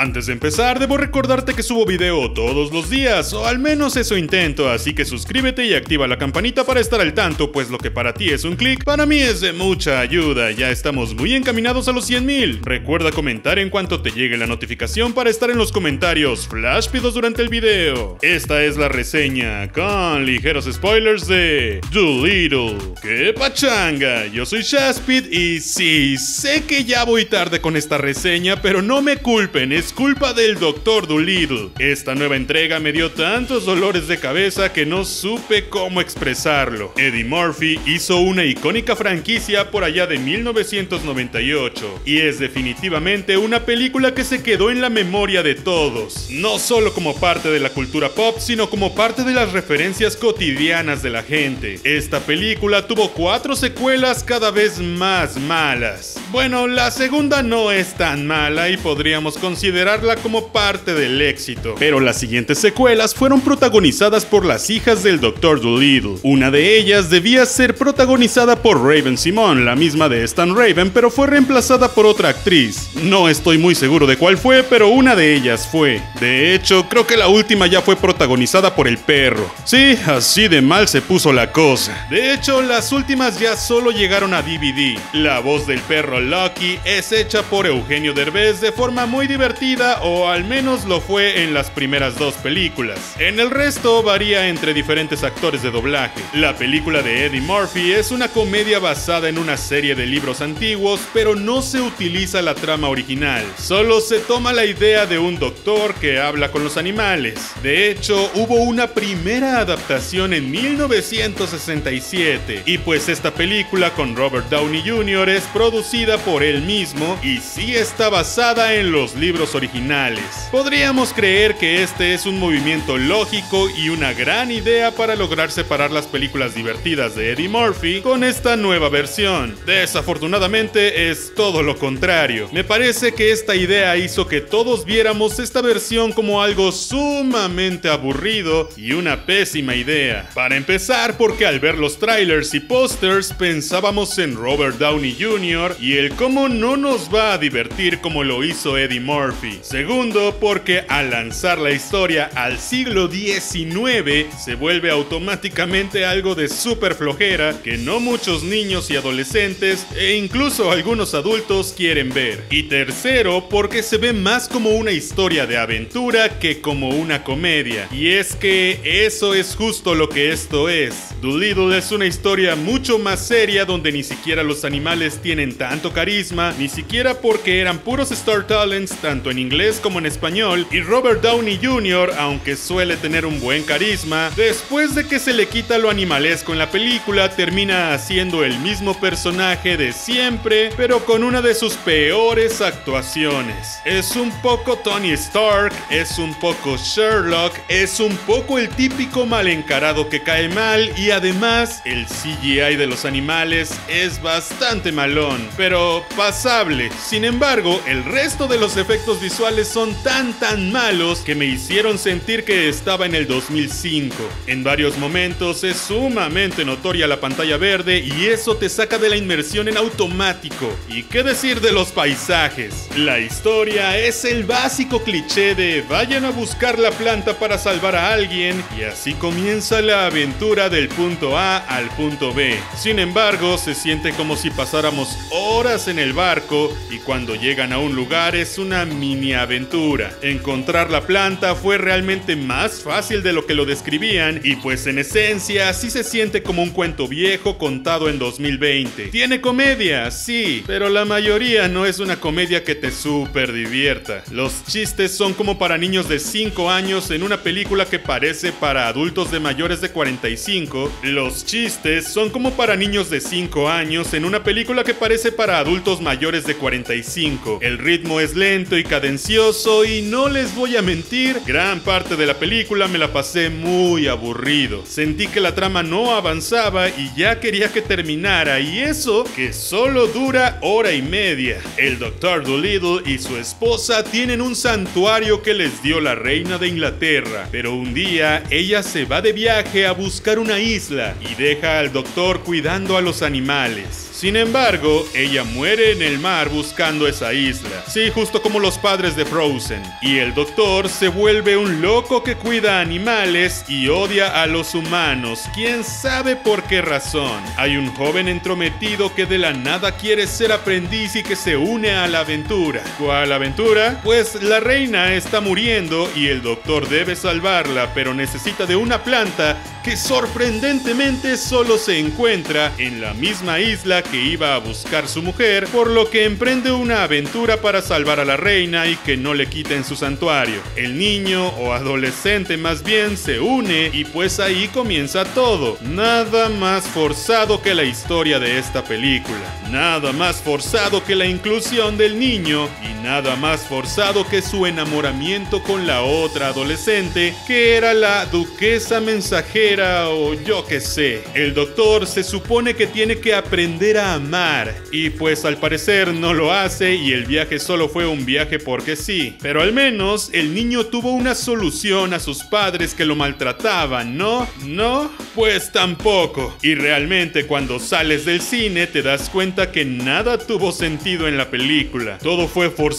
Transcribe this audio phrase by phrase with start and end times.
[0.00, 4.16] Antes de empezar, debo recordarte que subo video todos los días, o al menos eso
[4.16, 7.90] intento, así que suscríbete y activa la campanita para estar al tanto, pues lo que
[7.90, 11.86] para ti es un clic, para mí es de mucha ayuda, ya estamos muy encaminados
[11.86, 12.60] a los 100.000.
[12.62, 17.42] Recuerda comentar en cuanto te llegue la notificación para estar en los comentarios fláshpidos durante
[17.42, 18.16] el video.
[18.22, 22.78] Esta es la reseña, con ligeros spoilers de Doolittle.
[23.02, 24.28] ¡Qué pachanga!
[24.28, 29.02] Yo soy Shaspid y sí, sé que ya voy tarde con esta reseña, pero no
[29.02, 31.06] me culpen, culpa del Dr.
[31.06, 31.70] Doolittle.
[31.78, 36.92] Esta nueva entrega me dio tantos dolores de cabeza que no supe cómo expresarlo.
[36.96, 44.14] Eddie Murphy hizo una icónica franquicia por allá de 1998 y es definitivamente una película
[44.14, 48.10] que se quedó en la memoria de todos, no solo como parte de la cultura
[48.10, 51.80] pop, sino como parte de las referencias cotidianas de la gente.
[51.84, 56.16] Esta película tuvo cuatro secuelas cada vez más malas.
[56.32, 61.74] Bueno, la segunda no es tan mala y podríamos considerarla como parte del éxito.
[61.76, 65.60] Pero las siguientes secuelas fueron protagonizadas por las hijas del Dr.
[65.60, 66.18] Dolittle.
[66.22, 71.10] Una de ellas debía ser protagonizada por Raven Simone, la misma de Stan Raven, pero
[71.10, 72.90] fue reemplazada por otra actriz.
[73.02, 76.00] No estoy muy seguro de cuál fue, pero una de ellas fue.
[76.20, 79.50] De hecho, creo que la última ya fue protagonizada por el perro.
[79.64, 82.06] Sí, así de mal se puso la cosa.
[82.08, 84.96] De hecho, las últimas ya solo llegaron a DVD.
[85.12, 90.28] La voz del perro Lucky es hecha por Eugenio Derbez de forma muy divertida, o
[90.28, 92.98] al menos lo fue en las primeras dos películas.
[93.18, 96.20] En el resto varía entre diferentes actores de doblaje.
[96.34, 101.00] La película de Eddie Murphy es una comedia basada en una serie de libros antiguos,
[101.12, 103.44] pero no se utiliza la trama original.
[103.58, 107.38] Solo se toma la idea de un doctor que habla con los animales.
[107.62, 114.82] De hecho, hubo una primera adaptación en 1967, y pues esta película con Robert Downey
[114.84, 115.28] Jr.
[115.28, 120.24] es producida por él mismo y sí está basada en los libros originales.
[120.50, 125.90] Podríamos creer que este es un movimiento lógico y una gran idea para lograr separar
[125.90, 129.56] las películas divertidas de Eddie Murphy con esta nueva versión.
[129.66, 132.48] Desafortunadamente es todo lo contrario.
[132.52, 138.68] Me parece que esta idea hizo que todos viéramos esta versión como algo sumamente aburrido
[138.76, 140.28] y una pésima idea.
[140.34, 145.76] Para empezar, porque al ver los trailers y pósters pensábamos en Robert Downey Jr.
[145.80, 149.58] y el cómo no nos va a divertir como lo hizo Eddie Murphy.
[149.60, 156.94] Segundo, porque al lanzar la historia al siglo XIX se vuelve automáticamente algo de súper
[156.94, 162.46] flojera que no muchos niños y adolescentes e incluso algunos adultos quieren ver.
[162.48, 167.88] Y tercero, porque se ve más como una historia de aventura que como una comedia.
[167.92, 170.94] Y es que eso es justo lo que esto es.
[171.20, 176.52] Doolittle es una historia mucho más seria donde ni siquiera los animales tienen tanto carisma,
[176.58, 181.22] ni siquiera porque eran puros Star Talents tanto en inglés como en español, y Robert
[181.22, 185.90] Downey Jr., aunque suele tener un buen carisma, después de que se le quita lo
[185.90, 191.54] animalesco en la película, termina haciendo el mismo personaje de siempre, pero con una de
[191.54, 193.78] sus peores actuaciones.
[193.84, 199.48] Es un poco Tony Stark, es un poco Sherlock, es un poco el típico mal
[199.48, 205.79] encarado que cae mal y además el CGI de los animales es bastante malón, pero
[206.16, 206.90] pasable.
[207.02, 211.98] Sin embargo, el resto de los efectos visuales son tan tan malos que me hicieron
[211.98, 214.14] sentir que estaba en el 2005.
[214.46, 219.16] En varios momentos es sumamente notoria la pantalla verde y eso te saca de la
[219.16, 220.70] inmersión en automático.
[220.88, 222.88] ¿Y qué decir de los paisajes?
[222.96, 228.12] La historia es el básico cliché de vayan a buscar la planta para salvar a
[228.12, 232.58] alguien y así comienza la aventura del punto A al punto B.
[232.76, 237.78] Sin embargo, se siente como si pasáramos horas en el barco y cuando llegan a
[237.78, 240.12] un lugar es una mini aventura.
[240.20, 244.98] Encontrar la planta fue realmente más fácil de lo que lo describían y pues en
[244.98, 249.10] esencia sí se siente como un cuento viejo contado en 2020.
[249.10, 254.24] Tiene comedia, sí, pero la mayoría no es una comedia que te super divierta.
[254.32, 258.88] Los chistes son como para niños de 5 años en una película que parece para
[258.88, 260.90] adultos de mayores de 45.
[261.04, 265.49] Los chistes son como para niños de 5 años en una película que parece para
[265.58, 267.58] adultos mayores de 45.
[267.62, 272.26] El ritmo es lento y cadencioso y no les voy a mentir, gran parte de
[272.26, 274.84] la película me la pasé muy aburrido.
[274.86, 280.06] Sentí que la trama no avanzaba y ya quería que terminara y eso que solo
[280.06, 281.60] dura hora y media.
[281.76, 282.44] El Dr.
[282.44, 287.74] Dolittle y su esposa tienen un santuario que les dio la reina de Inglaterra, pero
[287.74, 292.40] un día ella se va de viaje a buscar una isla y deja al doctor
[292.40, 294.09] cuidando a los animales.
[294.20, 297.82] Sin embargo, ella muere en el mar buscando esa isla.
[297.88, 299.82] Sí, justo como los padres de Frozen.
[300.02, 305.44] Y el doctor se vuelve un loco que cuida animales y odia a los humanos.
[305.54, 307.40] ¿Quién sabe por qué razón?
[307.56, 311.90] Hay un joven entrometido que de la nada quiere ser aprendiz y que se une
[311.90, 312.82] a la aventura.
[312.98, 314.02] ¿Cuál aventura?
[314.04, 319.56] Pues la reina está muriendo y el doctor debe salvarla, pero necesita de una planta
[319.84, 325.66] que sorprendentemente solo se encuentra en la misma isla que iba a buscar su mujer,
[325.68, 329.46] por lo que emprende una aventura para salvar a la reina y que no le
[329.46, 330.60] quiten su santuario.
[330.76, 335.78] El niño o adolescente más bien se une y pues ahí comienza todo.
[335.80, 339.38] Nada más forzado que la historia de esta película.
[339.70, 345.62] Nada más forzado que la inclusión del niño y nada más forzado que su enamoramiento
[345.62, 351.24] con la otra adolescente que era la duquesa mensajera o yo que sé.
[351.34, 356.34] El doctor se supone que tiene que aprender a amar y pues al parecer no
[356.34, 359.36] lo hace y el viaje solo fue un viaje porque sí.
[359.40, 364.46] Pero al menos el niño tuvo una solución a sus padres que lo maltrataban, ¿no?
[364.64, 365.10] ¿No?
[365.34, 366.56] Pues tampoco.
[366.62, 371.50] Y realmente cuando sales del cine te das cuenta que nada tuvo sentido en la
[371.50, 372.18] película.
[372.18, 372.89] Todo fue forzado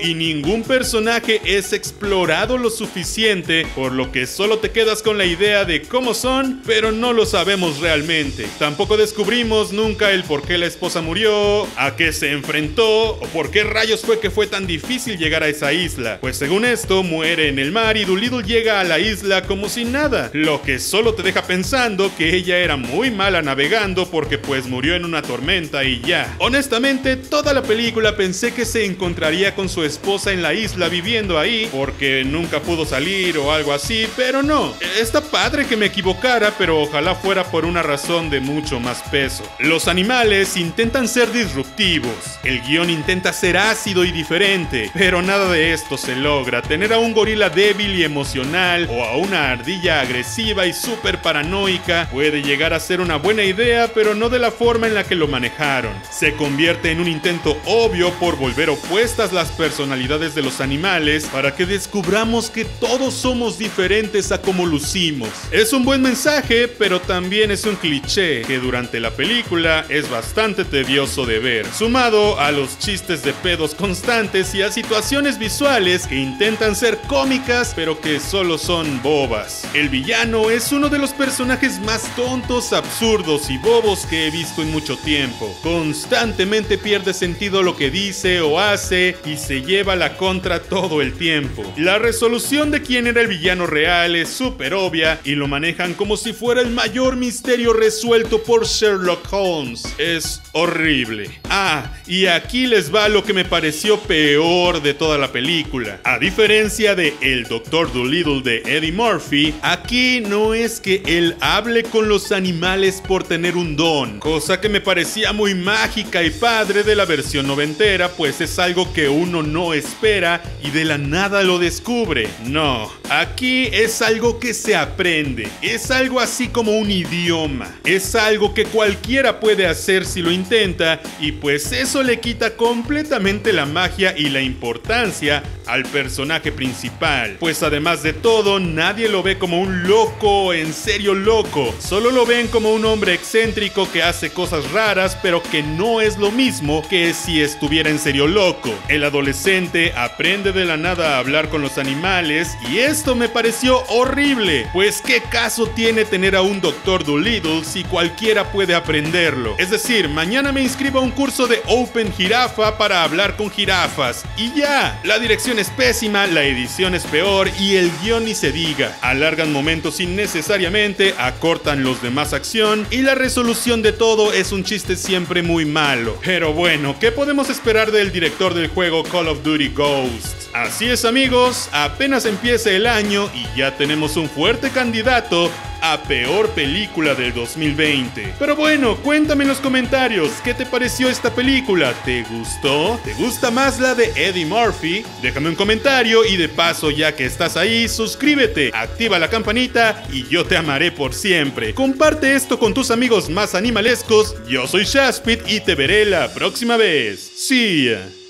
[0.00, 5.24] y ningún personaje es explorado lo suficiente, por lo que solo te quedas con la
[5.24, 8.46] idea de cómo son, pero no lo sabemos realmente.
[8.60, 13.50] Tampoco descubrimos nunca el por qué la esposa murió, a qué se enfrentó o por
[13.50, 16.18] qué rayos fue que fue tan difícil llegar a esa isla.
[16.20, 19.84] Pues según esto, muere en el mar y Doolittle llega a la isla como si
[19.84, 24.66] nada, lo que solo te deja pensando que ella era muy mala navegando porque pues
[24.66, 26.36] murió en una tormenta y ya.
[26.38, 29.23] Honestamente, toda la película pensé que se encontraría
[29.56, 34.06] con su esposa en la isla viviendo ahí porque nunca pudo salir o algo así,
[34.16, 34.74] pero no.
[35.00, 39.42] Está padre que me equivocara, pero ojalá fuera por una razón de mucho más peso.
[39.60, 45.72] Los animales intentan ser disruptivos, el guion intenta ser ácido y diferente, pero nada de
[45.72, 46.60] esto se logra.
[46.60, 52.10] Tener a un gorila débil y emocional o a una ardilla agresiva y súper paranoica
[52.12, 55.14] puede llegar a ser una buena idea, pero no de la forma en la que
[55.14, 55.94] lo manejaron.
[56.10, 58.68] Se convierte en un intento obvio por volver
[59.14, 64.66] opuestas las personalidades de los animales para que descubramos que todos somos diferentes a como
[64.66, 65.28] lucimos.
[65.52, 70.64] Es un buen mensaje, pero también es un cliché que durante la película es bastante
[70.64, 76.16] tedioso de ver, sumado a los chistes de pedos constantes y a situaciones visuales que
[76.16, 79.64] intentan ser cómicas pero que solo son bobas.
[79.74, 84.62] El villano es uno de los personajes más tontos, absurdos y bobos que he visto
[84.62, 85.56] en mucho tiempo.
[85.62, 91.12] Constantemente pierde sentido lo que dice o hace y se lleva la contra todo el
[91.14, 91.64] tiempo.
[91.76, 96.16] La resolución de quién era el villano real es súper obvia y lo manejan como
[96.16, 99.82] si fuera el mayor misterio resuelto por Sherlock Holmes.
[99.98, 101.30] Es horrible.
[101.50, 106.00] Ah, y aquí les va lo que me pareció peor de toda la película.
[106.04, 111.82] A diferencia de El Doctor Dolittle de Eddie Murphy, aquí no es que él hable
[111.82, 116.82] con los animales por tener un don, cosa que me parecía muy mágica y padre
[116.82, 121.42] de la versión noventera, pues es algo que uno no espera y de la nada
[121.42, 122.28] lo descubre.
[122.44, 128.54] No, aquí es algo que se aprende, es algo así como un idioma, es algo
[128.54, 134.14] que cualquiera puede hacer si lo intenta y pues eso le quita completamente la magia
[134.16, 139.84] y la importancia al personaje principal, pues además de todo nadie lo ve como un
[139.88, 145.18] loco, en serio loco, solo lo ven como un hombre excéntrico que hace cosas raras
[145.22, 148.70] pero que no es lo mismo que si estuviera en serio loco.
[148.86, 153.82] El adolescente aprende de la nada a hablar con los animales y esto me pareció
[153.88, 159.54] horrible, pues qué caso tiene tener a un Doctor Dolittle si cualquiera puede aprenderlo.
[159.56, 164.26] Es decir, mañana me inscribo a un curso de Open Jirafa para hablar con jirafas
[164.36, 168.52] y ya, la dirección es pésima, la edición es peor y el guion ni se
[168.52, 168.98] diga.
[169.00, 174.96] Alargan momentos innecesariamente, acortan los demás acción y la resolución de todo es un chiste
[174.96, 176.18] siempre muy malo.
[176.22, 180.48] Pero bueno, ¿qué podemos esperar del director del juego Call of Duty Ghost?
[180.52, 185.50] Así es amigos, apenas empieza el año y ya tenemos un fuerte candidato
[185.80, 188.34] a peor película del 2020.
[188.38, 191.92] Pero bueno, cuéntame en los comentarios, ¿qué te pareció esta película?
[192.04, 192.98] ¿Te gustó?
[193.04, 195.04] ¿Te gusta más la de Eddie Murphy?
[195.20, 200.26] Déjame un comentario y de paso, ya que estás ahí, suscríbete, activa la campanita y
[200.28, 201.74] yo te amaré por siempre.
[201.74, 204.34] Comparte esto con tus amigos más animalescos.
[204.48, 207.32] Yo soy Shaspit y te veré la próxima vez.
[207.48, 208.23] Ya.